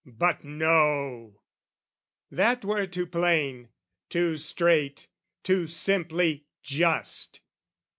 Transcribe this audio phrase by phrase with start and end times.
[0.07, 1.43] But no!
[2.31, 3.69] That were too plain,
[4.09, 5.07] too straight,
[5.43, 7.41] too simply just!